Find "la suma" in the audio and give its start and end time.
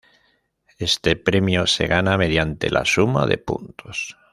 2.71-3.27